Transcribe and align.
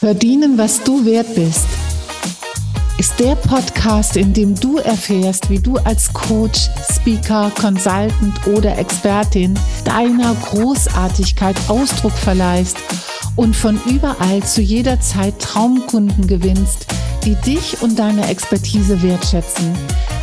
Verdienen, 0.00 0.56
was 0.56 0.80
du 0.84 1.04
wert 1.04 1.34
bist, 1.34 1.66
ist 2.98 3.18
der 3.18 3.34
Podcast, 3.34 4.16
in 4.16 4.32
dem 4.32 4.54
du 4.54 4.76
erfährst, 4.76 5.50
wie 5.50 5.58
du 5.58 5.76
als 5.78 6.12
Coach, 6.12 6.68
Speaker, 6.88 7.50
Consultant 7.60 8.46
oder 8.46 8.78
Expertin 8.78 9.58
deiner 9.84 10.36
Großartigkeit 10.36 11.56
Ausdruck 11.66 12.12
verleihst 12.12 12.76
und 13.34 13.56
von 13.56 13.80
überall 13.86 14.40
zu 14.44 14.60
jeder 14.60 15.00
Zeit 15.00 15.36
Traumkunden 15.40 16.28
gewinnst, 16.28 16.86
die 17.24 17.34
dich 17.34 17.82
und 17.82 17.98
deine 17.98 18.28
Expertise 18.28 19.02
wertschätzen. 19.02 19.74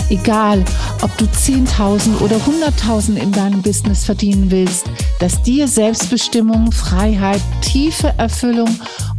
Egal, 0.10 0.64
ob 1.02 1.18
du 1.18 1.26
10.000 1.26 2.22
oder 2.22 2.38
100.000 2.38 3.16
in 3.16 3.32
deinem 3.32 3.62
Business 3.62 4.06
verdienen 4.06 4.52
willst, 4.52 4.86
dass 5.20 5.42
dir 5.42 5.68
Selbstbestimmung, 5.68 6.72
Freiheit, 6.72 7.42
tiefe 7.62 8.14
Erfüllung 8.18 8.70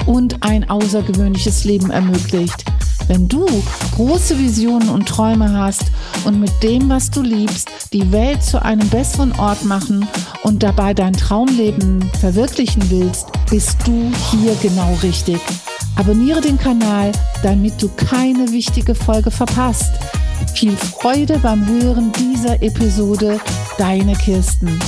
und 0.07 0.43
ein 0.45 0.69
außergewöhnliches 0.71 1.65
Leben 1.65 1.91
ermöglicht. 1.91 2.65
Wenn 3.09 3.29
du 3.29 3.47
große 3.95 4.39
Visionen 4.39 4.89
und 4.89 5.09
Träume 5.09 5.53
hast 5.53 5.85
und 6.25 6.41
mit 6.41 6.51
dem, 6.63 6.89
was 6.89 7.11
du 7.11 7.23
liebst, 7.23 7.69
die 7.93 8.11
Welt 8.11 8.43
zu 8.43 8.63
einem 8.63 8.89
besseren 8.89 9.33
Ort 9.39 9.65
machen 9.65 10.09
und 10.43 10.63
dabei 10.63 10.93
dein 10.93 11.13
Traumleben 11.13 12.11
verwirklichen 12.21 12.83
willst, 12.91 13.27
bist 13.49 13.77
du 13.85 14.11
hier 14.31 14.57
genau 14.61 14.97
richtig. 15.03 15.41
Abonniere 15.97 16.41
den 16.41 16.59
Kanal, 16.59 17.13
damit 17.43 17.81
du 17.81 17.89
keine 17.89 18.51
wichtige 18.51 18.95
Folge 18.95 19.31
verpasst. 19.31 19.93
Viel 20.57 20.75
Freude 20.75 21.39
beim 21.41 21.69
Hören 21.69 22.11
dieser 22.13 22.63
Episode. 22.63 23.39
Deine 23.77 24.15
Kirsten. 24.15 24.81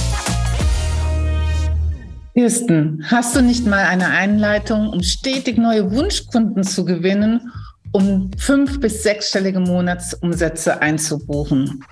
Kirsten, 2.32 3.04
hast 3.06 3.36
du 3.36 3.42
nicht 3.42 3.66
mal 3.66 3.84
eine 3.84 4.06
Einleitung, 4.06 4.88
um 4.88 5.02
stetig 5.02 5.58
neue 5.58 5.94
Wunschkunden 5.94 6.62
zu 6.64 6.86
gewinnen, 6.86 7.52
um 7.92 8.30
fünf- 8.38 8.80
bis 8.80 9.02
sechsstellige 9.02 9.60
Monatsumsätze 9.60 10.80
einzubuchen? 10.80 11.84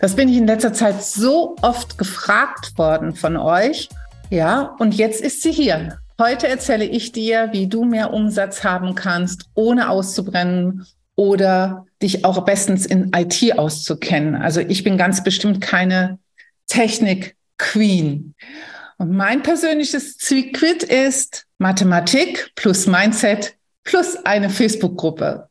Das 0.00 0.14
bin 0.14 0.28
ich 0.28 0.36
in 0.36 0.46
letzter 0.46 0.72
Zeit 0.72 1.02
so 1.02 1.56
oft 1.62 1.98
gefragt 1.98 2.78
worden 2.78 3.16
von 3.16 3.36
euch. 3.36 3.88
Ja, 4.30 4.76
und 4.78 4.94
jetzt 4.94 5.20
ist 5.20 5.42
sie 5.42 5.50
hier. 5.50 5.98
Heute 6.20 6.46
erzähle 6.46 6.84
ich 6.84 7.10
dir, 7.10 7.48
wie 7.50 7.66
du 7.66 7.84
mehr 7.84 8.12
Umsatz 8.12 8.62
haben 8.62 8.94
kannst, 8.94 9.46
ohne 9.56 9.90
auszubrennen 9.90 10.86
oder 11.16 11.85
dich 12.02 12.24
auch 12.24 12.44
bestens 12.44 12.86
in 12.86 13.12
IT 13.14 13.58
auszukennen. 13.58 14.36
Also 14.36 14.60
ich 14.60 14.84
bin 14.84 14.98
ganz 14.98 15.22
bestimmt 15.24 15.60
keine 15.60 16.18
Technik-Queen. 16.68 18.34
Und 18.98 19.10
mein 19.10 19.42
persönliches 19.42 20.16
Secret 20.18 20.82
ist 20.82 21.46
Mathematik 21.58 22.50
plus 22.54 22.86
Mindset 22.86 23.56
plus 23.84 24.16
eine 24.24 24.50
Facebook-Gruppe. 24.50 25.48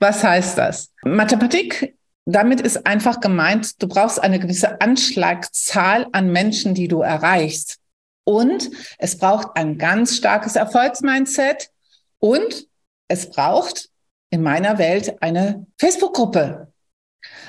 Was 0.00 0.22
heißt 0.22 0.58
das? 0.58 0.92
Mathematik, 1.02 1.96
damit 2.24 2.60
ist 2.60 2.86
einfach 2.86 3.20
gemeint, 3.20 3.82
du 3.82 3.88
brauchst 3.88 4.22
eine 4.22 4.38
gewisse 4.38 4.80
Anschlagzahl 4.80 6.06
an 6.12 6.30
Menschen, 6.30 6.74
die 6.74 6.86
du 6.86 7.00
erreichst. 7.00 7.78
Und 8.24 8.70
es 8.98 9.16
braucht 9.16 9.56
ein 9.56 9.78
ganz 9.78 10.16
starkes 10.16 10.54
Erfolgsmindset 10.54 11.70
und 12.18 12.66
es 13.08 13.30
braucht 13.30 13.88
in 14.30 14.42
meiner 14.42 14.78
Welt 14.78 15.20
eine 15.22 15.66
Facebook-Gruppe. 15.78 16.68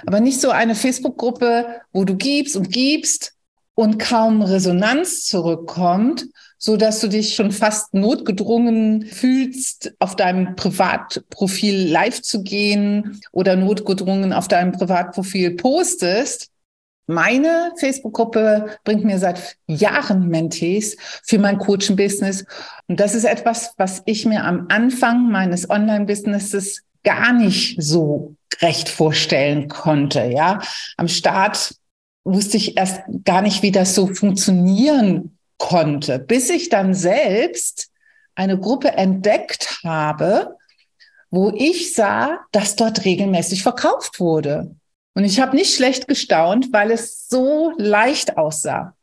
Aber 0.05 0.19
nicht 0.19 0.41
so 0.41 0.49
eine 0.49 0.75
Facebook-Gruppe, 0.75 1.81
wo 1.91 2.05
du 2.05 2.16
gibst 2.16 2.55
und 2.55 2.72
gibst 2.72 3.33
und 3.75 3.97
kaum 3.97 4.41
Resonanz 4.41 5.25
zurückkommt, 5.25 6.27
so 6.57 6.75
dass 6.75 7.00
du 7.00 7.07
dich 7.07 7.35
schon 7.35 7.52
fast 7.52 7.94
notgedrungen 7.94 9.05
fühlst, 9.05 9.94
auf 10.00 10.16
deinem 10.17 10.55
Privatprofil 10.55 11.88
live 11.89 12.22
zu 12.22 12.44
gehen 12.44 13.22
oder 13.31 13.55
notgedrungen 13.55 14.33
auf 14.33 14.50
deinem 14.50 14.73
Privatprofil 14.73 15.55
postest. 15.55 16.50
Meine 17.09 17.74
Facebook-Gruppe 17.80 18.78
bringt 18.84 19.03
mir 19.03 19.18
seit 19.18 19.58
Jahren 19.66 20.28
Mentees 20.28 20.96
für 21.24 21.40
mein 21.40 21.58
Coaching-Business. 21.58 22.46
Und 22.88 23.00
das 23.00 23.16
ist 23.16 23.24
etwas, 23.24 23.74
was 23.78 24.03
ich 24.06 24.28
mir 24.28 24.44
am 24.44 24.68
Anfang 24.70 25.31
meines 25.31 25.72
Online-Businesses 25.72 26.84
gar 27.03 27.34
nicht 27.34 27.81
so 27.81 28.36
recht 28.62 28.90
vorstellen 28.90 29.69
konnte. 29.69 30.25
Ja, 30.25 30.62
am 30.98 31.08
Start 31.08 31.74
wusste 32.25 32.58
ich 32.58 32.78
erst 32.78 33.02
gar 33.25 33.42
nicht, 33.42 33.64
wie 33.64 33.72
das 33.72 33.96
so 33.96 34.06
funktionieren 34.06 35.36
konnte, 35.58 36.19
bis 36.19 36.52
ich 36.52 36.69
dann 36.69 36.94
selbst 36.94 37.90
eine 38.36 38.59
Gruppe 38.59 38.90
entdeckt 38.90 39.80
habe, 39.84 40.58
wo 41.31 41.52
ich 41.56 41.96
sah, 41.96 42.38
dass 42.52 42.75
dort 42.75 43.03
regelmäßig 43.03 43.64
verkauft 43.64 44.19
wurde. 44.19 44.75
Und 45.16 45.24
ich 45.24 45.40
habe 45.40 45.56
nicht 45.56 45.75
schlecht 45.75 46.08
gestaunt, 46.08 46.72
weil 46.72 46.92
es 46.92 47.28
so 47.28 47.74
leicht 47.78 48.38
aussah. 48.38 48.96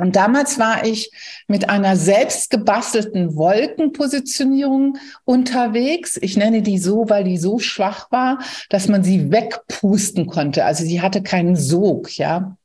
Und 0.00 0.16
damals 0.16 0.58
war 0.58 0.86
ich 0.86 1.10
mit 1.46 1.68
einer 1.68 1.94
selbst 1.94 2.48
gebastelten 2.48 3.36
Wolkenpositionierung 3.36 4.96
unterwegs. 5.24 6.18
Ich 6.22 6.38
nenne 6.38 6.62
die 6.62 6.78
so, 6.78 7.10
weil 7.10 7.24
die 7.24 7.36
so 7.36 7.58
schwach 7.58 8.10
war, 8.10 8.38
dass 8.70 8.88
man 8.88 9.04
sie 9.04 9.30
wegpusten 9.30 10.26
konnte. 10.26 10.64
Also 10.64 10.84
sie 10.84 11.02
hatte 11.02 11.22
keinen 11.22 11.54
Sog, 11.54 12.16
ja. 12.16 12.56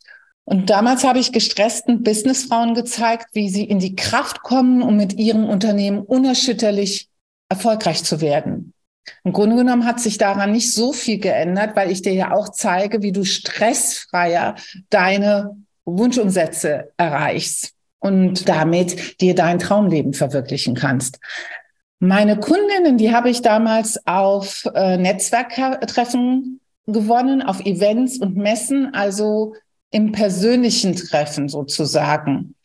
Und 0.46 0.70
damals 0.70 1.04
habe 1.04 1.20
ich 1.20 1.34
gestressten 1.34 2.04
Businessfrauen 2.04 2.76
gezeigt, 2.76 3.28
wie 3.34 3.50
sie 3.50 3.66
in 3.66 3.80
die 3.80 3.96
Kraft 3.96 4.42
kommen, 4.44 4.82
um 4.82 4.96
mit 4.96 5.14
ihrem 5.14 5.44
Unternehmen 5.44 6.00
unerschütterlich 6.00 7.10
erfolgreich 7.50 8.04
zu 8.04 8.22
werden. 8.22 8.75
Im 9.24 9.34
Grunde 9.34 9.56
genommen 9.56 9.86
hat 9.86 10.00
sich 10.00 10.18
daran 10.18 10.52
nicht 10.52 10.74
so 10.74 10.94
viel 10.94 11.20
geändert, 11.20 11.76
weil 11.76 11.92
ich 11.92 12.02
dir 12.02 12.14
ja 12.14 12.34
auch 12.34 12.50
zeige, 12.50 13.02
wie 13.02 13.12
du 13.12 13.24
stressfreier 13.24 14.56
deine 14.90 15.58
Wunschumsätze 15.86 16.92
erreichst 16.98 17.74
und 18.00 18.50
damit 18.50 19.22
dir 19.22 19.36
dein 19.36 19.60
Traumleben 19.60 20.14
verwirklichen 20.14 20.76
kannst. 20.76 21.20
Meine 22.00 22.40
Kundinnen, 22.40 22.98
die 22.98 23.14
habe 23.14 23.30
ich 23.30 23.42
damals 23.42 24.06
auf 24.06 24.68
äh, 24.74 24.98
Netzwerktreffen 24.98 26.60
gewonnen, 26.88 27.42
auf 27.42 27.66
Events 27.66 28.20
und 28.20 28.36
Messen, 28.36 28.94
also 28.94 29.56
im 29.92 30.12
persönlichen 30.12 30.96
Treffen 30.96 31.48
sozusagen. 31.48 32.56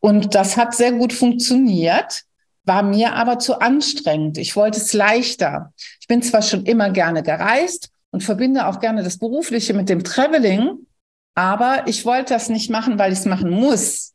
Und 0.00 0.34
das 0.34 0.56
hat 0.56 0.74
sehr 0.74 0.92
gut 0.92 1.12
funktioniert, 1.12 2.22
war 2.68 2.84
mir 2.84 3.14
aber 3.14 3.40
zu 3.40 3.60
anstrengend. 3.60 4.38
Ich 4.38 4.54
wollte 4.54 4.78
es 4.78 4.92
leichter. 4.92 5.72
Ich 6.00 6.06
bin 6.06 6.22
zwar 6.22 6.42
schon 6.42 6.64
immer 6.64 6.90
gerne 6.90 7.24
gereist 7.24 7.90
und 8.10 8.22
verbinde 8.22 8.66
auch 8.66 8.78
gerne 8.78 9.02
das 9.02 9.18
Berufliche 9.18 9.74
mit 9.74 9.88
dem 9.88 10.04
Traveling, 10.04 10.86
aber 11.34 11.82
ich 11.86 12.04
wollte 12.04 12.34
das 12.34 12.48
nicht 12.48 12.70
machen, 12.70 12.98
weil 12.98 13.12
ich 13.12 13.20
es 13.20 13.24
machen 13.24 13.50
muss, 13.50 14.14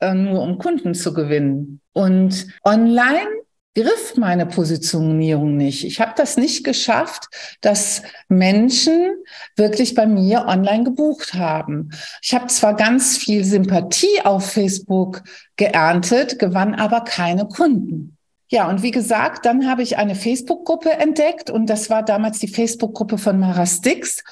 äh, 0.00 0.14
nur 0.14 0.42
um 0.42 0.58
Kunden 0.58 0.94
zu 0.94 1.14
gewinnen. 1.14 1.80
Und 1.92 2.48
online 2.64 3.28
griff 3.74 4.16
meine 4.16 4.46
Positionierung 4.46 5.56
nicht. 5.56 5.84
Ich 5.84 6.00
habe 6.00 6.12
das 6.16 6.36
nicht 6.36 6.64
geschafft, 6.64 7.28
dass 7.60 8.02
Menschen 8.28 9.16
wirklich 9.56 9.94
bei 9.94 10.06
mir 10.06 10.46
online 10.46 10.84
gebucht 10.84 11.34
haben. 11.34 11.90
Ich 12.22 12.34
habe 12.34 12.48
zwar 12.48 12.74
ganz 12.74 13.16
viel 13.16 13.44
Sympathie 13.44 14.20
auf 14.24 14.50
Facebook 14.50 15.22
geerntet, 15.56 16.38
gewann 16.38 16.74
aber 16.74 17.02
keine 17.02 17.46
Kunden. 17.46 18.16
Ja, 18.48 18.68
und 18.68 18.82
wie 18.82 18.90
gesagt, 18.90 19.46
dann 19.46 19.66
habe 19.66 19.82
ich 19.82 19.96
eine 19.96 20.14
Facebook-Gruppe 20.14 20.90
entdeckt 20.90 21.48
und 21.48 21.66
das 21.70 21.88
war 21.88 22.02
damals 22.02 22.38
die 22.38 22.48
Facebook-Gruppe 22.48 23.16
von 23.16 23.40
Mara 23.40 23.64
Stix. 23.64 24.22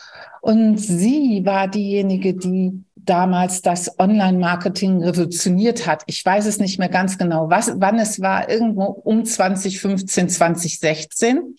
Und 0.43 0.77
sie 0.77 1.43
war 1.45 1.69
diejenige, 1.69 2.35
die 2.35 2.85
damals 3.05 3.63
das 3.63 3.99
Online-Marketing 3.99 5.03
revolutioniert 5.03 5.87
hat. 5.87 6.03
Ich 6.07 6.25
weiß 6.25 6.47
es 6.47 6.59
nicht 6.59 6.79
mehr 6.79 6.89
ganz 6.89 7.19
genau, 7.19 7.51
was, 7.51 7.73
wann 7.77 7.99
es 7.99 8.21
war, 8.21 8.49
irgendwo 8.49 8.85
um 8.85 9.25
2015, 9.25 10.29
2016. 10.29 11.57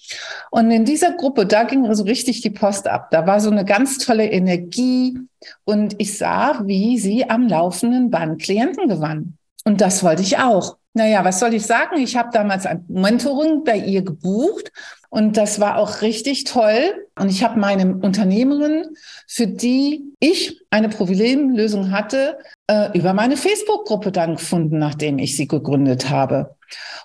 Und 0.49 0.71
in 0.71 0.85
dieser 0.85 1.13
Gruppe, 1.13 1.45
da 1.45 1.63
ging 1.63 1.93
so 1.93 2.03
richtig 2.03 2.41
die 2.41 2.49
Post 2.49 2.88
ab. 2.88 3.09
Da 3.11 3.27
war 3.27 3.39
so 3.39 3.49
eine 3.49 3.65
ganz 3.65 3.97
tolle 3.97 4.29
Energie 4.29 5.17
und 5.63 5.95
ich 5.99 6.17
sah, 6.17 6.61
wie 6.65 6.97
sie 6.97 7.29
am 7.29 7.47
laufenden 7.47 8.09
Band 8.09 8.41
Klienten 8.41 8.87
gewann. 8.87 9.37
Und 9.63 9.81
das 9.81 10.03
wollte 10.03 10.21
ich 10.21 10.37
auch. 10.37 10.77
Naja, 10.93 11.23
was 11.23 11.39
soll 11.39 11.53
ich 11.53 11.65
sagen? 11.65 11.97
Ich 11.97 12.17
habe 12.17 12.29
damals 12.33 12.65
ein 12.65 12.83
Mentoring 12.89 13.63
bei 13.63 13.77
ihr 13.77 14.01
gebucht 14.01 14.71
und 15.09 15.38
das 15.38 15.59
war 15.59 15.77
auch 15.77 16.01
richtig 16.01 16.43
toll. 16.45 17.07
Und 17.17 17.29
ich 17.29 17.43
habe 17.43 17.59
meine 17.59 17.95
Unternehmerin, 17.95 18.85
für 19.27 19.47
die 19.47 20.03
ich 20.19 20.61
eine 20.69 20.89
Problemlösung 20.89 21.91
hatte, 21.91 22.38
äh, 22.67 22.97
über 22.97 23.13
meine 23.13 23.38
Facebook-Gruppe 23.38 24.11
dann 24.11 24.35
gefunden, 24.35 24.79
nachdem 24.79 25.19
ich 25.19 25.35
sie 25.38 25.47
gegründet 25.47 26.09
habe. 26.09 26.55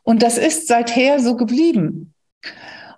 Und 0.03 0.23
das 0.23 0.39
ist 0.39 0.69
seither 0.69 1.21
so 1.21 1.37
geblieben. 1.37 2.15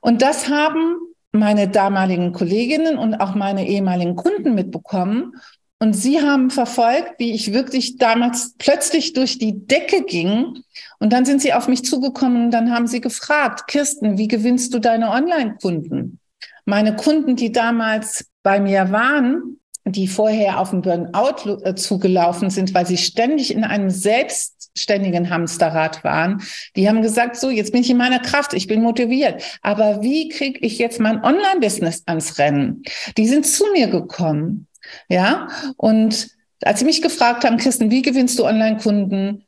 Und 0.00 0.23
das 0.23 0.49
haben 0.49 0.96
meine 1.32 1.69
damaligen 1.69 2.32
Kolleginnen 2.32 2.99
und 2.99 3.14
auch 3.14 3.34
meine 3.34 3.67
ehemaligen 3.67 4.17
Kunden 4.17 4.55
mitbekommen. 4.55 5.34
Und 5.81 5.93
Sie 5.93 6.21
haben 6.21 6.51
verfolgt, 6.51 7.15
wie 7.19 7.33
ich 7.33 7.53
wirklich 7.53 7.99
damals 7.99 8.55
plötzlich 8.59 9.13
durch 9.13 9.39
die 9.39 9.67
Decke 9.67 10.03
ging. 10.03 10.65
Und 10.99 11.13
dann 11.13 11.25
sind 11.25 11.41
Sie 11.41 11.53
auf 11.53 11.69
mich 11.69 11.85
zugekommen 11.85 12.47
und 12.47 12.51
dann 12.51 12.73
haben 12.73 12.89
Sie 12.89 13.01
gefragt, 13.01 13.69
Kirsten, 13.69 14.19
wie 14.19 14.27
gewinnst 14.27 14.75
du 14.75 14.81
deine 14.81 15.11
Online-Kunden? 15.11 16.19
Meine 16.65 16.97
Kunden, 16.97 17.37
die 17.37 17.53
damals 17.53 18.27
bei 18.43 18.61
mir 18.61 18.91
waren, 18.91 19.59
die 19.85 20.09
vorher 20.09 20.59
auf 20.59 20.71
den 20.71 20.83
Burnout 20.83 21.63
äh, 21.63 21.75
zugelaufen 21.75 22.51
sind, 22.51 22.75
weil 22.75 22.87
sie 22.87 22.99
ständig 22.99 23.55
in 23.55 23.65
einem 23.65 23.91
selbstständigen 23.91 25.31
Hamsterrad 25.31 26.05
waren, 26.05 26.43
die 26.77 26.89
haben 26.89 27.03
gesagt, 27.03 27.37
so, 27.37 27.51
jetzt 27.51 27.73
bin 27.73 27.81
ich 27.81 27.91
in 27.91 27.97
meiner 27.97 28.19
Kraft, 28.19 28.53
ich 28.53 28.67
bin 28.67 28.83
motiviert. 28.83 29.43
Aber 29.63 30.03
wie 30.03 30.29
kriege 30.29 30.61
ich 30.61 30.79
jetzt 30.79 31.01
mein 31.01 31.25
Online-Business 31.25 32.03
ans 32.07 32.39
Rennen? 32.39 32.83
Die 33.17 33.27
sind 33.27 33.47
zu 33.47 33.65
mir 33.73 33.89
gekommen 33.89 34.68
ja, 35.08 35.49
und 35.76 36.29
als 36.62 36.81
Sie 36.81 36.85
mich 36.85 37.02
gefragt 37.02 37.44
haben, 37.44 37.56
Kirsten, 37.56 37.90
wie 37.90 38.02
gewinnst 38.02 38.38
du 38.38 38.44
Online-Kunden? 38.44 39.44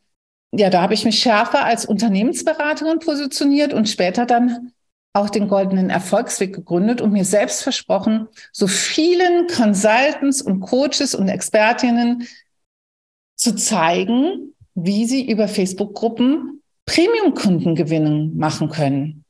Ja, 0.52 0.70
da 0.70 0.82
habe 0.82 0.94
ich 0.94 1.04
mich 1.04 1.18
schärfer 1.18 1.64
als 1.64 1.84
Unternehmensberaterin 1.86 2.98
positioniert 2.98 3.72
und 3.72 3.88
später 3.88 4.26
dann 4.26 4.72
auch 5.12 5.30
den 5.30 5.48
goldenen 5.48 5.90
Erfolgsweg 5.90 6.54
gegründet 6.54 7.00
und 7.00 7.12
mir 7.12 7.24
selbst 7.24 7.62
versprochen, 7.62 8.28
so 8.52 8.66
vielen 8.66 9.48
Consultants 9.48 10.40
und 10.40 10.60
Coaches 10.60 11.14
und 11.14 11.28
Expertinnen 11.28 12.28
zu 13.36 13.54
zeigen, 13.54 14.54
wie 14.74 15.06
sie 15.06 15.28
über 15.28 15.48
Facebook-Gruppen 15.48 16.62
Premium-Kunden 16.86 17.74
gewinnen 17.74 18.36
machen 18.36 18.68
können. 18.68 19.24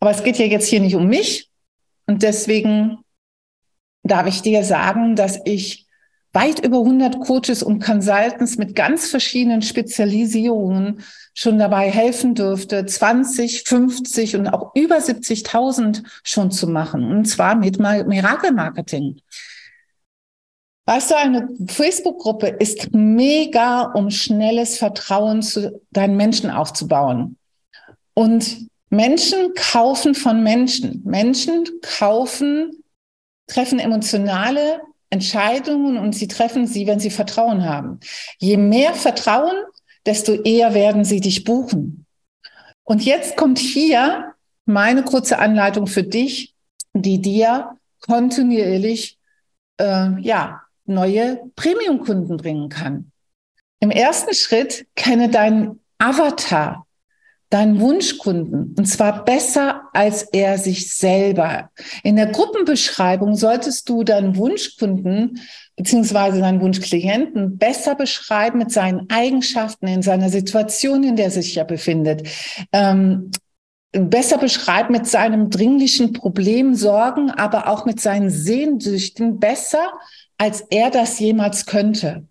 Aber 0.00 0.10
es 0.10 0.22
geht 0.22 0.38
ja 0.38 0.46
jetzt 0.46 0.66
hier 0.66 0.80
nicht 0.80 0.96
um 0.96 1.06
mich 1.06 1.50
und 2.06 2.22
deswegen 2.22 2.98
darf 4.02 4.26
ich 4.26 4.42
dir 4.42 4.64
sagen, 4.64 5.16
dass 5.16 5.40
ich 5.44 5.86
weit 6.32 6.64
über 6.64 6.78
100 6.78 7.20
Coaches 7.20 7.62
und 7.62 7.82
Consultants 7.82 8.56
mit 8.56 8.74
ganz 8.74 9.08
verschiedenen 9.10 9.62
Spezialisierungen 9.62 11.02
schon 11.34 11.58
dabei 11.58 11.90
helfen 11.90 12.34
dürfte, 12.34 12.86
20, 12.86 13.64
50 13.64 14.36
und 14.36 14.48
auch 14.48 14.74
über 14.74 14.96
70.000 14.96 16.02
schon 16.22 16.50
zu 16.50 16.66
machen. 16.68 17.10
Und 17.10 17.26
zwar 17.26 17.54
mit 17.54 17.78
Miracle 17.78 18.52
Marketing. 18.52 19.20
Weißt 20.86 21.10
du, 21.10 21.16
eine 21.16 21.48
Facebook-Gruppe 21.68 22.48
ist 22.48 22.92
mega, 22.92 23.82
um 23.92 24.10
schnelles 24.10 24.78
Vertrauen 24.78 25.42
zu 25.42 25.80
deinen 25.90 26.16
Menschen 26.16 26.50
aufzubauen. 26.50 27.36
Und 28.14 28.66
Menschen 28.90 29.54
kaufen 29.54 30.14
von 30.14 30.42
Menschen. 30.42 31.02
Menschen 31.04 31.64
kaufen 31.82 32.81
treffen 33.46 33.78
emotionale 33.78 34.80
Entscheidungen 35.10 35.98
und 35.98 36.14
sie 36.14 36.28
treffen 36.28 36.66
sie, 36.66 36.86
wenn 36.86 37.00
sie 37.00 37.10
Vertrauen 37.10 37.64
haben. 37.64 38.00
Je 38.38 38.56
mehr 38.56 38.94
Vertrauen, 38.94 39.56
desto 40.06 40.32
eher 40.32 40.74
werden 40.74 41.04
sie 41.04 41.20
dich 41.20 41.44
buchen. 41.44 42.06
Und 42.84 43.04
jetzt 43.04 43.36
kommt 43.36 43.58
hier 43.58 44.34
meine 44.64 45.02
kurze 45.02 45.38
Anleitung 45.38 45.86
für 45.86 46.02
dich, 46.02 46.54
die 46.94 47.20
dir 47.20 47.76
kontinuierlich 48.00 49.18
äh, 49.78 50.20
ja 50.20 50.62
neue 50.84 51.40
Premium-Kunden 51.56 52.36
bringen 52.36 52.68
kann. 52.68 53.12
Im 53.80 53.90
ersten 53.90 54.34
Schritt 54.34 54.86
kenne 54.94 55.28
deinen 55.28 55.80
Avatar, 55.98 56.86
deinen 57.52 57.80
Wunschkunden 57.80 58.74
und 58.78 58.86
zwar 58.86 59.24
besser 59.24 59.82
als 59.92 60.22
er 60.22 60.56
sich 60.56 60.94
selber. 60.94 61.70
In 62.02 62.16
der 62.16 62.26
Gruppenbeschreibung 62.26 63.36
solltest 63.36 63.88
du 63.90 64.04
deinen 64.04 64.36
Wunschkunden 64.36 65.40
beziehungsweise 65.76 66.40
deinen 66.40 66.62
Wunschklienten 66.62 67.58
besser 67.58 67.94
beschreiben 67.94 68.58
mit 68.58 68.72
seinen 68.72 69.10
Eigenschaften, 69.10 69.86
in 69.86 70.02
seiner 70.02 70.30
Situation, 70.30 71.04
in 71.04 71.16
der 71.16 71.26
er 71.26 71.30
sich 71.30 71.54
ja 71.54 71.64
befindet. 71.64 72.26
Ähm, 72.72 73.30
besser 73.92 74.38
beschreiben 74.38 74.92
mit 74.92 75.06
seinem 75.06 75.50
dringlichen 75.50 76.14
Problem, 76.14 76.74
Sorgen, 76.74 77.30
aber 77.30 77.68
auch 77.68 77.84
mit 77.84 78.00
seinen 78.00 78.30
Sehnsüchten 78.30 79.38
besser, 79.38 79.92
als 80.38 80.62
er 80.70 80.90
das 80.90 81.18
jemals 81.18 81.66
könnte. 81.66 82.26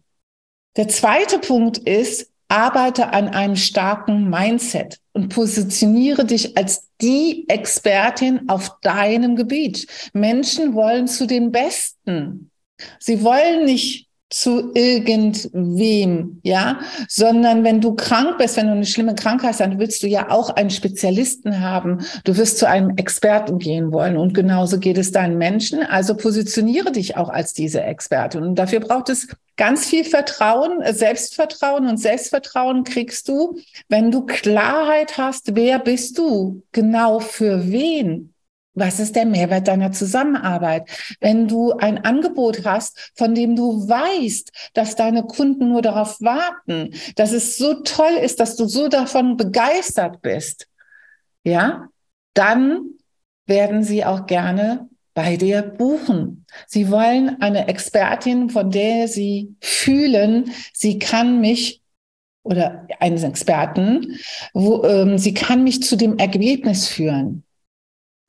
Der 0.77 0.87
zweite 0.87 1.37
Punkt 1.37 1.77
ist, 1.77 2.30
arbeite 2.51 3.13
an 3.13 3.29
einem 3.29 3.55
starken 3.55 4.29
Mindset 4.29 4.99
und 5.13 5.29
positioniere 5.29 6.25
dich 6.25 6.57
als 6.57 6.89
die 7.01 7.45
Expertin 7.47 8.49
auf 8.49 8.79
deinem 8.81 9.35
Gebiet. 9.37 9.87
Menschen 10.13 10.73
wollen 10.73 11.07
zu 11.07 11.25
den 11.25 11.51
Besten. 11.51 12.51
Sie 12.99 13.23
wollen 13.23 13.65
nicht 13.65 14.10
zu 14.31 14.71
irgendwem, 14.73 16.39
ja, 16.43 16.79
sondern 17.07 17.63
wenn 17.63 17.81
du 17.81 17.93
krank 17.95 18.37
bist, 18.37 18.57
wenn 18.57 18.67
du 18.67 18.73
eine 18.73 18.85
schlimme 18.85 19.13
Krankheit 19.13 19.51
hast, 19.51 19.59
dann 19.59 19.77
willst 19.77 20.01
du 20.01 20.07
ja 20.07 20.31
auch 20.31 20.49
einen 20.49 20.69
Spezialisten 20.69 21.59
haben. 21.59 21.99
Du 22.23 22.37
wirst 22.37 22.57
zu 22.57 22.67
einem 22.67 22.95
Experten 22.97 23.59
gehen 23.59 23.91
wollen. 23.91 24.17
Und 24.17 24.33
genauso 24.33 24.79
geht 24.79 24.97
es 24.97 25.11
deinen 25.11 25.37
Menschen. 25.37 25.83
Also 25.83 26.15
positioniere 26.15 26.91
dich 26.91 27.17
auch 27.17 27.29
als 27.29 27.53
diese 27.53 27.81
Expertin 27.81 28.43
und 28.43 28.55
dafür 28.55 28.79
braucht 28.79 29.09
es 29.09 29.27
ganz 29.57 29.85
viel 29.85 30.05
Vertrauen, 30.05 30.81
Selbstvertrauen. 30.93 31.87
Und 31.87 31.97
Selbstvertrauen 31.97 32.83
kriegst 32.83 33.27
du, 33.27 33.59
wenn 33.89 34.11
du 34.11 34.25
Klarheit 34.25 35.17
hast, 35.17 35.55
wer 35.55 35.77
bist 35.77 36.17
du 36.17 36.63
genau 36.71 37.19
für 37.19 37.69
wen 37.69 38.33
was 38.73 38.99
ist 38.99 39.15
der 39.15 39.25
Mehrwert 39.25 39.67
deiner 39.67 39.91
Zusammenarbeit? 39.91 40.89
Wenn 41.19 41.47
du 41.47 41.73
ein 41.73 42.03
Angebot 42.05 42.65
hast, 42.65 43.11
von 43.15 43.35
dem 43.35 43.55
du 43.55 43.87
weißt, 43.87 44.51
dass 44.73 44.95
deine 44.95 45.23
Kunden 45.23 45.69
nur 45.69 45.81
darauf 45.81 46.21
warten, 46.21 46.93
dass 47.15 47.31
es 47.33 47.57
so 47.57 47.81
toll 47.83 48.13
ist, 48.21 48.39
dass 48.39 48.55
du 48.55 48.65
so 48.65 48.87
davon 48.87 49.37
begeistert 49.37 50.21
bist, 50.21 50.67
ja, 51.43 51.89
dann 52.33 52.91
werden 53.45 53.83
sie 53.83 54.05
auch 54.05 54.25
gerne 54.25 54.87
bei 55.13 55.35
dir 55.35 55.61
buchen. 55.61 56.45
Sie 56.67 56.89
wollen 56.89 57.41
eine 57.41 57.67
Expertin, 57.67 58.49
von 58.49 58.71
der 58.71 59.07
sie 59.07 59.55
fühlen, 59.59 60.51
sie 60.73 60.99
kann 60.99 61.41
mich 61.41 61.81
oder 62.43 62.87
einen 62.99 63.21
Experten, 63.23 64.17
wo 64.53 64.83
ähm, 64.83 65.17
sie 65.17 65.33
kann 65.33 65.63
mich 65.63 65.83
zu 65.83 65.95
dem 65.95 66.17
Ergebnis 66.17 66.87
führen. 66.87 67.43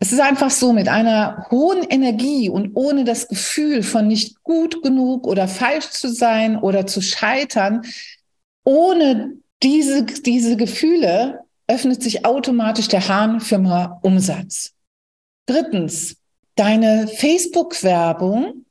Es 0.02 0.10
ist 0.10 0.19
einfach 0.19 0.50
so, 0.50 0.72
mit 0.72 0.88
einer 0.88 1.46
hohen 1.52 1.84
Energie 1.84 2.49
und 2.49 2.72
ohne 2.75 3.04
das 3.04 3.28
Gefühl 3.28 3.84
von 3.84 4.08
nicht 4.08 4.43
gut 4.43 4.82
genug 4.82 5.28
oder 5.28 5.46
falsch 5.46 5.90
zu 5.90 6.12
sein 6.12 6.58
oder 6.58 6.88
zu 6.88 7.00
scheitern, 7.00 7.82
ohne 8.64 9.34
diese, 9.62 10.02
diese 10.02 10.56
Gefühle 10.56 11.44
öffnet 11.69 12.02
sich 12.02 12.26
automatisch 12.26 12.88
der 12.88 13.06
Hahn 13.06 13.41
für 13.41 13.58
mehr 13.58 14.00
Umsatz. 14.03 14.72
Drittens, 15.46 16.17
deine 16.56 17.06
Facebook-Werbung, 17.06 18.65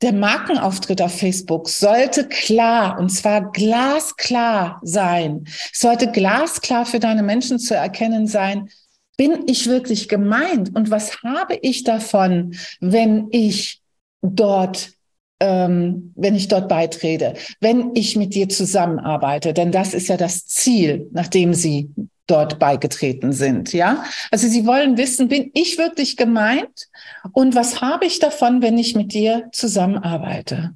der 0.00 0.14
Markenauftritt 0.14 1.02
auf 1.02 1.18
Facebook 1.18 1.68
sollte 1.68 2.26
klar 2.26 2.98
und 2.98 3.10
zwar 3.10 3.52
glasklar 3.52 4.80
sein. 4.84 5.44
Sollte 5.74 6.10
glasklar 6.10 6.86
für 6.86 6.98
deine 6.98 7.22
Menschen 7.22 7.58
zu 7.58 7.74
erkennen 7.74 8.26
sein, 8.26 8.70
bin 9.20 9.42
ich 9.48 9.66
wirklich 9.66 10.08
gemeint? 10.08 10.74
Und 10.74 10.90
was 10.90 11.22
habe 11.22 11.54
ich 11.60 11.84
davon, 11.84 12.54
wenn 12.80 13.28
ich 13.32 13.82
dort 14.22 14.92
ähm, 15.40 16.14
wenn 16.16 16.34
ich 16.34 16.48
dort 16.48 16.70
beitrete, 16.70 17.34
wenn 17.60 17.94
ich 17.94 18.16
mit 18.16 18.34
dir 18.34 18.48
zusammenarbeite, 18.48 19.52
denn 19.52 19.72
das 19.72 19.92
ist 19.92 20.08
ja 20.08 20.16
das 20.16 20.46
Ziel, 20.46 21.10
nachdem 21.12 21.52
sie 21.52 21.90
dort 22.26 22.58
beigetreten 22.58 23.34
sind, 23.34 23.74
ja? 23.74 24.04
Also 24.30 24.48
sie 24.48 24.64
wollen 24.64 24.96
wissen, 24.96 25.28
bin 25.28 25.50
ich 25.52 25.76
wirklich 25.76 26.16
gemeint? 26.16 26.88
Und 27.32 27.54
was 27.54 27.82
habe 27.82 28.06
ich 28.06 28.20
davon, 28.20 28.62
wenn 28.62 28.78
ich 28.78 28.94
mit 28.94 29.12
dir 29.12 29.50
zusammenarbeite? 29.52 30.74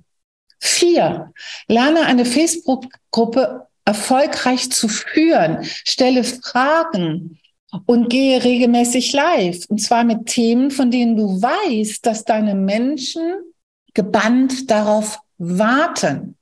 Vier, 0.60 1.32
lerne 1.66 2.04
eine 2.04 2.26
Facebook-Gruppe 2.26 3.68
erfolgreich 3.86 4.70
zu 4.70 4.88
führen, 4.88 5.60
stelle 5.62 6.24
Fragen, 6.24 7.38
und 7.86 8.08
gehe 8.08 8.42
regelmäßig 8.42 9.12
live. 9.12 9.66
Und 9.68 9.80
zwar 9.80 10.04
mit 10.04 10.26
Themen, 10.26 10.70
von 10.70 10.90
denen 10.90 11.16
du 11.16 11.40
weißt, 11.40 12.04
dass 12.04 12.24
deine 12.24 12.54
Menschen 12.54 13.22
gebannt 13.94 14.70
darauf 14.70 15.18
warten. 15.38 16.36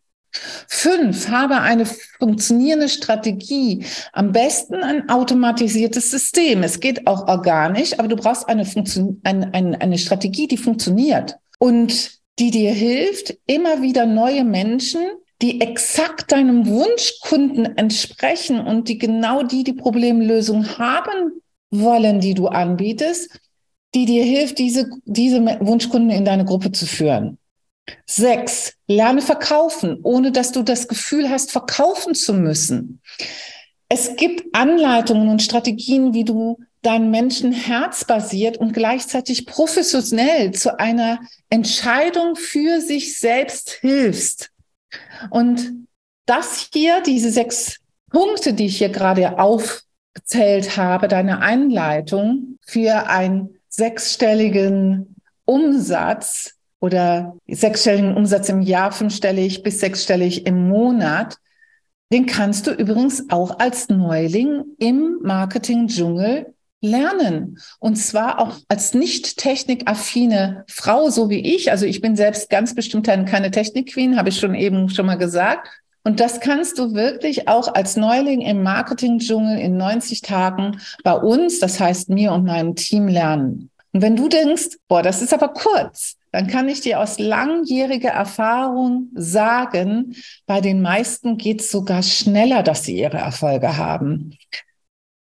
Fünf, 0.66 1.28
habe 1.28 1.60
eine 1.60 1.84
funktionierende 1.84 2.88
Strategie. 2.88 3.84
Am 4.12 4.32
besten 4.32 4.76
ein 4.76 5.10
automatisiertes 5.10 6.10
System. 6.10 6.62
Es 6.62 6.80
geht 6.80 7.06
auch 7.06 7.28
organisch, 7.28 7.98
aber 7.98 8.08
du 8.08 8.16
brauchst 8.16 8.48
eine, 8.48 8.64
Funktion, 8.64 9.20
eine, 9.24 9.52
eine, 9.52 9.78
eine 9.80 9.98
Strategie, 9.98 10.48
die 10.48 10.56
funktioniert 10.56 11.36
und 11.58 12.12
die 12.38 12.50
dir 12.50 12.72
hilft, 12.72 13.36
immer 13.46 13.82
wieder 13.82 14.06
neue 14.06 14.44
Menschen 14.44 15.02
die 15.42 15.61
exakt 15.61 16.30
deinem 16.30 16.66
Wunschkunden 16.66 17.76
entsprechen 17.76 18.61
und 18.61 18.88
die 18.88 18.96
genau 18.96 19.42
die 19.42 19.64
die 19.64 19.72
Problemlösung 19.72 20.78
haben 20.78 21.42
wollen, 21.70 22.20
die 22.20 22.34
du 22.34 22.46
anbietest, 22.46 23.28
die 23.94 24.06
dir 24.06 24.25
hilft, 24.25 24.58
diese, 24.58 24.88
diese 25.04 25.40
Wunschkunden 25.61 26.11
in 26.11 26.25
deine 26.25 26.44
Gruppe 26.44 26.70
zu 26.70 26.87
führen. 26.87 27.38
Sechs, 28.06 28.75
lerne 28.87 29.20
verkaufen, 29.20 29.99
ohne 30.04 30.30
dass 30.30 30.52
du 30.52 30.62
das 30.62 30.87
Gefühl 30.87 31.28
hast, 31.28 31.50
verkaufen 31.50 32.14
zu 32.14 32.32
müssen. 32.32 33.00
Es 33.88 34.16
gibt 34.16 34.54
Anleitungen 34.54 35.28
und 35.28 35.42
Strategien, 35.42 36.14
wie 36.14 36.25
du 36.25 36.58
dein 36.82 37.11
Menschen 37.11 37.52
herzbasiert 37.52 38.56
und 38.56 38.72
gleichzeitig 38.72 39.46
professionell 39.46 40.52
zu 40.52 40.78
einer 40.78 41.20
Entscheidung 41.50 42.37
für 42.37 42.80
sich 42.80 43.18
selbst 43.18 43.72
hilfst. 43.80 44.51
Und 45.30 45.87
das 46.26 46.68
hier, 46.72 47.02
diese 47.02 47.30
sechs 47.30 47.78
Punkte, 48.11 48.54
die 48.54 48.66
ich 48.66 48.78
hier 48.78 48.90
gerade 48.90 49.38
aufgezählt 49.38 50.76
habe, 50.76 51.08
deine 51.08 51.40
Einleitung 51.40 52.58
für 52.64 53.08
einen 53.08 53.56
sechsstelligen 53.68 55.16
Umsatz 55.44 56.54
oder 56.80 57.37
sechsstelligen 57.46 58.16
Umsatz 58.16 58.49
im 58.49 58.61
Jahr, 58.61 58.92
fünfstellig 58.92 59.62
bis 59.62 59.80
sechsstellig 59.80 60.46
im 60.46 60.68
Monat, 60.68 61.38
den 62.12 62.26
kannst 62.26 62.66
du 62.66 62.72
übrigens 62.72 63.30
auch 63.30 63.58
als 63.58 63.88
Neuling 63.88 64.64
im 64.78 65.18
Marketing-Dschungel 65.22 66.54
lernen. 66.82 67.58
Und 67.78 67.96
zwar 67.96 68.38
auch 68.38 68.58
als 68.68 68.92
nicht 68.92 69.38
technikaffine 69.38 70.64
Frau, 70.68 71.08
so 71.08 71.30
wie 71.30 71.54
ich. 71.54 71.70
Also 71.70 71.86
ich 71.86 72.02
bin 72.02 72.16
selbst 72.16 72.50
ganz 72.50 72.74
bestimmt 72.74 73.06
keine 73.06 73.50
Technik-Queen, 73.50 74.18
habe 74.18 74.28
ich 74.28 74.38
schon 74.38 74.54
eben 74.54 74.90
schon 74.90 75.06
mal 75.06 75.16
gesagt. 75.16 75.68
Und 76.04 76.18
das 76.18 76.40
kannst 76.40 76.78
du 76.78 76.94
wirklich 76.94 77.48
auch 77.48 77.72
als 77.72 77.96
Neuling 77.96 78.40
im 78.40 78.62
Marketing-Dschungel 78.62 79.58
in 79.58 79.76
90 79.76 80.20
Tagen 80.20 80.80
bei 81.04 81.14
uns, 81.14 81.60
das 81.60 81.78
heißt 81.78 82.10
mir 82.10 82.32
und 82.32 82.44
meinem 82.44 82.74
Team 82.74 83.06
lernen. 83.06 83.70
Und 83.92 84.02
wenn 84.02 84.16
du 84.16 84.28
denkst, 84.28 84.78
boah, 84.88 85.02
das 85.02 85.22
ist 85.22 85.32
aber 85.32 85.48
kurz, 85.48 86.16
dann 86.32 86.46
kann 86.46 86.68
ich 86.68 86.80
dir 86.80 86.98
aus 86.98 87.18
langjähriger 87.18 88.08
Erfahrung 88.08 89.10
sagen, 89.14 90.16
bei 90.46 90.60
den 90.60 90.82
meisten 90.82 91.36
geht 91.36 91.60
es 91.60 91.70
sogar 91.70 92.02
schneller, 92.02 92.62
dass 92.62 92.84
sie 92.84 92.98
ihre 92.98 93.18
Erfolge 93.18 93.76
haben. 93.76 94.36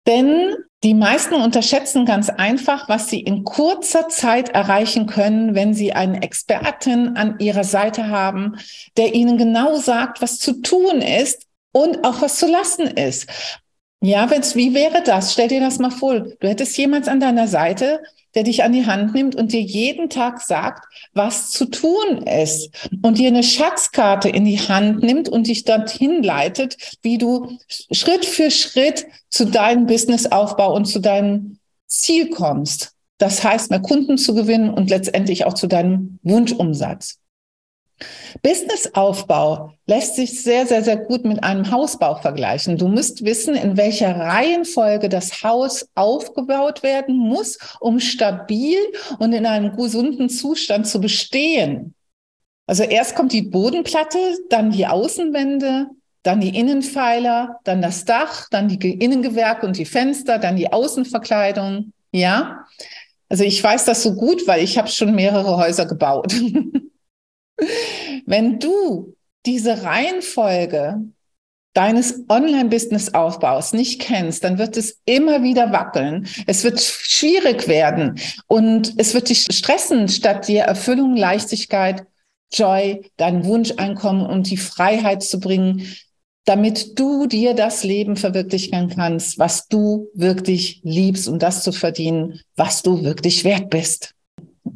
Denn 0.07 0.55
die 0.85 0.93
meisten 0.93 1.33
unterschätzen 1.33 2.05
ganz 2.05 2.29
einfach, 2.29 2.87
was 2.87 3.09
sie 3.09 3.19
in 3.19 3.43
kurzer 3.43 4.07
Zeit 4.07 4.49
erreichen 4.49 5.07
können, 5.07 5.55
wenn 5.55 5.73
sie 5.73 5.93
einen 5.93 6.21
Experten 6.21 7.17
an 7.17 7.39
ihrer 7.39 7.63
Seite 7.63 8.09
haben, 8.09 8.57
der 8.95 9.15
ihnen 9.15 9.39
genau 9.39 9.77
sagt, 9.77 10.21
was 10.21 10.37
zu 10.37 10.61
tun 10.61 11.01
ist 11.01 11.47
und 11.71 12.05
auch 12.05 12.21
was 12.21 12.37
zu 12.37 12.45
lassen 12.45 12.85
ist. 12.85 13.27
Ja, 13.99 14.29
wenn's, 14.29 14.55
wie 14.55 14.75
wäre 14.75 15.01
das? 15.01 15.33
Stell 15.33 15.47
dir 15.47 15.59
das 15.59 15.79
mal 15.79 15.89
vor. 15.89 16.19
Du 16.19 16.47
hättest 16.47 16.77
jemand 16.77 17.09
an 17.09 17.19
deiner 17.19 17.47
Seite, 17.47 18.03
der 18.35 18.43
dich 18.43 18.63
an 18.63 18.73
die 18.73 18.85
Hand 18.85 19.13
nimmt 19.13 19.35
und 19.35 19.53
dir 19.53 19.61
jeden 19.61 20.09
Tag 20.09 20.41
sagt, 20.41 20.85
was 21.13 21.49
zu 21.49 21.65
tun 21.65 22.23
ist 22.27 22.69
und 23.01 23.17
dir 23.17 23.29
eine 23.29 23.43
Schatzkarte 23.43 24.29
in 24.29 24.45
die 24.45 24.59
Hand 24.59 25.01
nimmt 25.01 25.29
und 25.29 25.47
dich 25.47 25.63
dorthin 25.63 26.21
leitet, 26.21 26.77
wie 27.01 27.17
du 27.17 27.57
Schritt 27.91 28.25
für 28.25 28.51
Schritt 28.51 29.07
zu 29.29 29.45
deinem 29.45 29.85
Businessaufbau 29.85 30.75
und 30.75 30.85
zu 30.85 30.99
deinem 30.99 31.59
Ziel 31.87 32.29
kommst. 32.29 32.91
Das 33.17 33.43
heißt, 33.43 33.69
mehr 33.69 33.81
Kunden 33.81 34.17
zu 34.17 34.35
gewinnen 34.35 34.69
und 34.69 34.89
letztendlich 34.89 35.45
auch 35.45 35.53
zu 35.53 35.67
deinem 35.67 36.19
Wunschumsatz. 36.23 37.19
Businessaufbau 38.41 39.71
lässt 39.85 40.15
sich 40.15 40.43
sehr, 40.43 40.67
sehr, 40.67 40.83
sehr 40.83 40.97
gut 40.97 41.23
mit 41.23 41.43
einem 41.43 41.71
Hausbau 41.71 42.15
vergleichen. 42.15 42.77
Du 42.77 42.87
musst 42.87 43.23
wissen, 43.23 43.55
in 43.55 43.77
welcher 43.77 44.15
Reihenfolge 44.15 45.07
das 45.07 45.43
Haus 45.43 45.87
aufgebaut 45.95 46.83
werden 46.83 47.15
muss, 47.15 47.57
um 47.79 47.99
stabil 47.99 48.77
und 49.19 49.33
in 49.33 49.45
einem 49.45 49.75
gesunden 49.75 50.29
Zustand 50.29 50.87
zu 50.87 50.99
bestehen. 50.99 51.95
Also 52.67 52.83
erst 52.83 53.15
kommt 53.15 53.31
die 53.31 53.43
Bodenplatte, 53.43 54.19
dann 54.49 54.71
die 54.71 54.87
Außenwände, 54.87 55.87
dann 56.23 56.41
die 56.41 56.57
Innenpfeiler, 56.57 57.59
dann 57.63 57.81
das 57.81 58.03
Dach, 58.05 58.47
dann 58.49 58.67
die 58.67 58.93
Innengewerke 58.93 59.65
und 59.65 59.77
die 59.77 59.85
Fenster, 59.85 60.39
dann 60.39 60.55
die 60.55 60.73
Außenverkleidung. 60.73 61.93
Ja, 62.11 62.65
also 63.29 63.43
ich 63.43 63.63
weiß 63.63 63.85
das 63.85 64.03
so 64.03 64.15
gut, 64.15 64.47
weil 64.47 64.63
ich 64.63 64.77
habe 64.77 64.87
schon 64.87 65.13
mehrere 65.13 65.57
Häuser 65.57 65.85
gebaut. 65.85 66.33
Wenn 68.25 68.59
du 68.59 69.15
diese 69.45 69.83
Reihenfolge 69.83 71.01
deines 71.73 72.23
Online-Business-Aufbaus 72.29 73.73
nicht 73.73 74.01
kennst, 74.01 74.43
dann 74.43 74.57
wird 74.57 74.77
es 74.77 75.01
immer 75.05 75.43
wieder 75.43 75.71
wackeln. 75.71 76.27
Es 76.47 76.63
wird 76.63 76.79
schwierig 76.81 77.67
werden 77.67 78.19
und 78.47 78.93
es 78.97 79.13
wird 79.13 79.29
dich 79.29 79.45
stressen, 79.51 80.07
statt 80.07 80.47
dir 80.47 80.63
Erfüllung, 80.63 81.15
Leichtigkeit, 81.15 82.05
Joy, 82.53 83.11
dein 83.17 83.43
Wunscheinkommen 83.45 84.25
und 84.25 84.49
die 84.49 84.57
Freiheit 84.57 85.21
zu 85.21 85.39
bringen, 85.39 85.95
damit 86.45 86.97
du 86.97 87.25
dir 87.25 87.53
das 87.53 87.83
Leben 87.83 88.15
verwirklichen 88.15 88.89
kannst, 88.89 89.37
was 89.37 89.67
du 89.67 90.07
wirklich 90.13 90.79
liebst 90.83 91.27
und 91.27 91.43
das 91.43 91.63
zu 91.63 91.71
verdienen, 91.71 92.39
was 92.55 92.83
du 92.83 93.03
wirklich 93.03 93.43
wert 93.43 93.69
bist. 93.69 94.14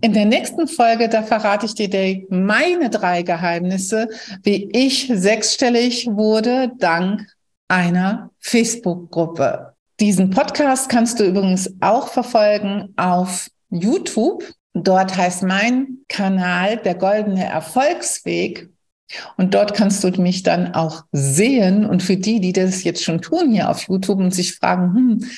In 0.01 0.13
der 0.13 0.25
nächsten 0.25 0.67
Folge, 0.67 1.09
da 1.09 1.23
verrate 1.23 1.65
ich 1.65 1.75
dir 1.75 2.25
meine 2.29 2.89
drei 2.89 3.21
Geheimnisse, 3.21 4.07
wie 4.43 4.69
ich 4.71 5.11
sechsstellig 5.13 6.07
wurde 6.07 6.71
dank 6.77 7.27
einer 7.67 8.29
Facebook-Gruppe. 8.39 9.73
Diesen 9.99 10.29
Podcast 10.29 10.87
kannst 10.87 11.19
du 11.19 11.25
übrigens 11.25 11.69
auch 11.81 12.07
verfolgen 12.07 12.93
auf 12.95 13.49
YouTube. 13.69 14.45
Dort 14.73 15.17
heißt 15.17 15.43
mein 15.43 15.97
Kanal 16.07 16.77
der 16.77 16.95
goldene 16.95 17.45
Erfolgsweg. 17.45 18.69
Und 19.35 19.53
dort 19.53 19.73
kannst 19.73 20.01
du 20.03 20.09
mich 20.21 20.43
dann 20.43 20.75
auch 20.75 21.03
sehen. 21.11 21.85
Und 21.85 22.03
für 22.03 22.15
die, 22.15 22.39
die 22.39 22.53
das 22.53 22.85
jetzt 22.85 23.03
schon 23.03 23.21
tun 23.21 23.51
hier 23.51 23.69
auf 23.69 23.89
YouTube 23.89 24.19
und 24.19 24.33
sich 24.33 24.55
fragen, 24.55 24.93
hm, 24.93 25.29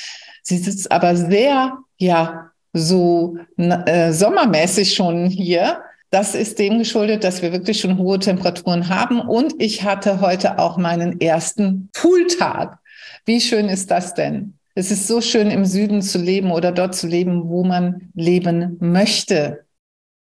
sie 0.44 0.60
sitzt 0.60 0.92
aber 0.92 1.16
sehr, 1.16 1.80
ja, 1.98 2.51
so 2.74 3.38
äh, 3.58 4.12
sommermäßig 4.12 4.94
schon 4.94 5.28
hier. 5.28 5.82
Das 6.10 6.36
ist 6.36 6.60
dem 6.60 6.80
geschuldet, 6.80 7.24
dass 7.24 7.42
wir 7.42 7.52
wirklich 7.52 7.80
schon 7.80 7.98
hohe 7.98 8.20
Temperaturen 8.20 8.90
haben. 8.90 9.22
Und 9.22 9.54
ich 9.60 9.84
hatte 9.84 10.20
heute 10.22 10.60
auch 10.60 10.78
meinen 10.78 11.22
ersten 11.22 11.90
Pooltag. 11.94 12.80
Wie 13.26 13.40
schön 13.40 13.70
ist 13.70 13.92
das 13.92 14.14
denn? 14.14 14.56
Es 14.74 14.92
ist 14.92 15.08
so 15.08 15.22
schön, 15.22 15.52
im 15.52 15.66
Süden 15.66 16.02
zu 16.02 16.18
leben 16.18 16.52
oder 16.52 16.72
dort 16.72 16.96
zu 16.96 17.08
leben, 17.08 17.50
wo 17.50 17.64
man 17.64 18.10
leben 18.14 18.78
möchte. 18.80 19.66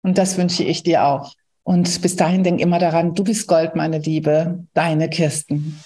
Und 0.03 0.19
das 0.19 0.39
wünsche 0.39 0.65
ich 0.65 0.83
dir 0.83 1.05
auch. 1.05 1.35
Und 1.63 2.01
bis 2.01 2.17
dahin 2.17 2.43
denk 2.43 2.61
immer 2.61 2.79
daran, 2.79 3.15
du 3.15 3.23
bist 3.23 3.47
Gold, 3.47 3.77
meine 3.77 3.99
Liebe, 3.99 4.65
deine 4.73 5.11
Kirsten. 5.11 5.79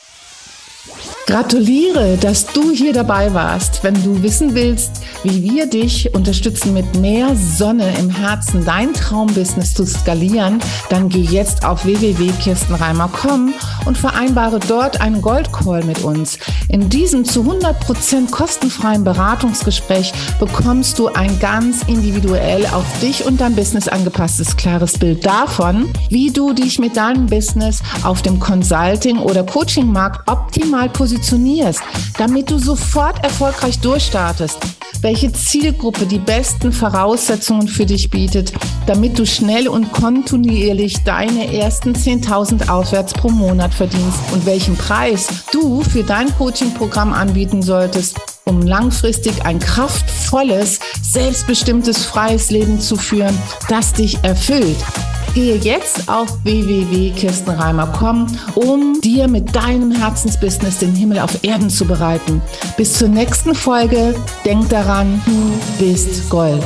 Gratuliere, 1.26 2.18
dass 2.20 2.44
du 2.46 2.70
hier 2.70 2.92
dabei 2.92 3.32
warst. 3.32 3.82
Wenn 3.82 3.94
du 4.04 4.22
wissen 4.22 4.54
willst, 4.54 5.00
wie 5.22 5.42
wir 5.42 5.66
dich 5.66 6.14
unterstützen 6.14 6.74
mit 6.74 7.00
mehr 7.00 7.34
Sonne 7.34 7.94
im 7.98 8.10
Herzen, 8.10 8.62
dein 8.62 8.92
Traumbusiness 8.92 9.72
zu 9.72 9.86
skalieren, 9.86 10.58
dann 10.90 11.08
geh 11.08 11.22
jetzt 11.22 11.64
auf 11.64 11.86
www.kirstenreimer.com 11.86 13.54
und 13.86 13.96
vereinbare 13.96 14.60
dort 14.68 15.00
einen 15.00 15.22
Goldcall 15.22 15.82
mit 15.84 16.04
uns. 16.04 16.38
In 16.68 16.90
diesem 16.90 17.24
zu 17.24 17.40
100% 17.40 18.30
kostenfreien 18.30 19.02
Beratungsgespräch 19.02 20.12
bekommst 20.38 20.98
du 20.98 21.08
ein 21.08 21.38
ganz 21.38 21.84
individuell 21.84 22.66
auf 22.66 22.84
dich 23.00 23.24
und 23.24 23.40
dein 23.40 23.56
Business 23.56 23.88
angepasstes, 23.88 24.58
klares 24.58 24.98
Bild 24.98 25.24
davon, 25.24 25.90
wie 26.10 26.30
du 26.30 26.52
dich 26.52 26.78
mit 26.78 26.98
deinem 26.98 27.26
Business 27.26 27.82
auf 28.02 28.20
dem 28.20 28.38
Consulting- 28.38 29.18
oder 29.20 29.42
Coaching-Markt 29.42 30.28
optimal 30.28 30.90
positionierst 30.90 31.13
positionierst, 31.14 31.80
damit 32.18 32.50
du 32.50 32.58
sofort 32.58 33.22
erfolgreich 33.22 33.78
durchstartest, 33.78 34.58
welche 35.00 35.32
Zielgruppe 35.32 36.06
die 36.06 36.18
besten 36.18 36.72
Voraussetzungen 36.72 37.68
für 37.68 37.86
dich 37.86 38.10
bietet, 38.10 38.52
damit 38.86 39.18
du 39.18 39.26
schnell 39.26 39.68
und 39.68 39.92
kontinuierlich 39.92 41.04
deine 41.04 41.52
ersten 41.54 41.92
10.000 41.94 42.68
aufwärts 42.68 43.12
pro 43.12 43.28
Monat 43.28 43.72
verdienst 43.72 44.18
und 44.32 44.44
welchen 44.46 44.76
Preis 44.76 45.28
du 45.52 45.82
für 45.82 46.02
dein 46.02 46.34
Coaching-Programm 46.36 47.12
anbieten 47.12 47.62
solltest, 47.62 48.18
um 48.44 48.62
langfristig 48.62 49.44
ein 49.44 49.60
kraftvolles, 49.60 50.80
selbstbestimmtes, 51.02 52.04
freies 52.04 52.50
Leben 52.50 52.80
zu 52.80 52.96
führen, 52.96 53.36
das 53.68 53.92
dich 53.92 54.18
erfüllt. 54.24 54.76
Gehe 55.34 55.56
jetzt 55.56 56.08
auf 56.08 56.28
www.kirstenreimer.com, 56.44 58.26
um 58.54 59.00
dir 59.00 59.26
mit 59.26 59.54
deinem 59.54 59.90
Herzensbusiness 59.90 60.78
den 60.78 60.94
Himmel 60.94 61.18
auf 61.18 61.42
Erden 61.42 61.68
zu 61.70 61.84
bereiten. 61.84 62.40
Bis 62.76 62.92
zur 62.92 63.08
nächsten 63.08 63.52
Folge. 63.54 64.14
Denk 64.44 64.68
daran, 64.68 65.20
du 65.26 65.84
bist 65.84 66.30
Gold. 66.30 66.62